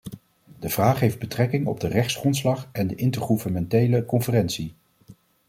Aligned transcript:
De 0.59 0.69
vraag 0.69 0.99
heeft 0.99 1.19
betrekking 1.19 1.67
op 1.67 1.79
de 1.79 1.87
rechtsgrondslag 1.87 2.69
en 2.71 2.87
de 2.87 2.95
intergouvernementele 2.95 4.05
conferentie. 4.05 4.73